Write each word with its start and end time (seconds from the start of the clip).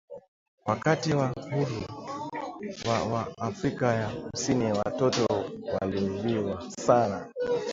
Wakati 0.65 1.13
wa 1.13 1.27
huuru 1.27 1.83
wa 2.89 3.03
wa 3.03 3.37
afrika 3.37 3.93
ya 3.93 4.09
kusini 4.09 4.71
watoto 4.71 5.45
waliuwiwa 5.81 6.69
sana 6.71 7.31